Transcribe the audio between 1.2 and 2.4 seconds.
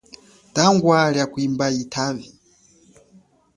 kwimba yitavi.